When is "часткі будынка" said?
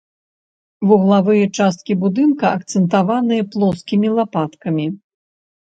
1.57-2.45